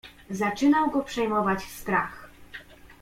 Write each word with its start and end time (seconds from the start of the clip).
"Zaczynał 0.29 0.89
go 0.91 1.01
przejmować 1.03 1.61
strach." 1.63 2.29